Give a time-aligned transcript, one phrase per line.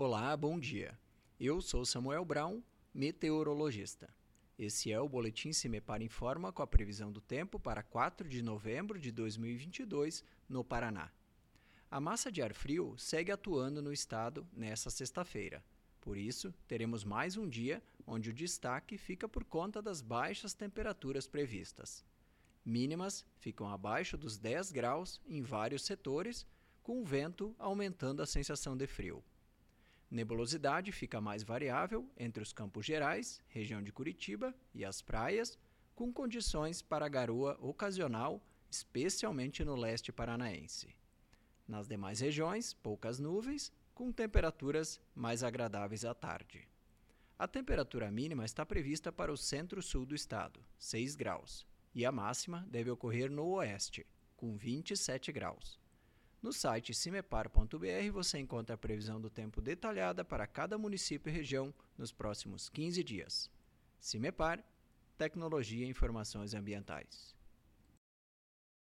[0.00, 0.96] Olá, bom dia.
[1.40, 2.62] Eu sou Samuel Brown,
[2.94, 4.08] meteorologista.
[4.56, 8.96] Esse é o Boletim Cimepar Informa com a previsão do tempo para 4 de novembro
[8.96, 11.10] de 2022 no Paraná.
[11.90, 15.64] A massa de ar frio segue atuando no estado nesta sexta-feira.
[16.00, 21.26] Por isso, teremos mais um dia onde o destaque fica por conta das baixas temperaturas
[21.26, 22.04] previstas.
[22.64, 26.46] Mínimas ficam abaixo dos 10 graus em vários setores,
[26.84, 29.24] com o vento aumentando a sensação de frio.
[30.10, 35.58] Nebulosidade fica mais variável entre os Campos Gerais, região de Curitiba e as praias,
[35.94, 40.94] com condições para garoa ocasional, especialmente no leste paranaense.
[41.66, 46.66] Nas demais regiões, poucas nuvens, com temperaturas mais agradáveis à tarde.
[47.38, 52.66] A temperatura mínima está prevista para o centro-sul do estado, 6 graus, e a máxima
[52.70, 55.78] deve ocorrer no oeste, com 27 graus.
[56.40, 61.74] No site cimepar.br você encontra a previsão do tempo detalhada para cada município e região
[61.96, 63.50] nos próximos 15 dias.
[63.98, 64.64] Cimepar,
[65.16, 67.37] Tecnologia e Informações Ambientais.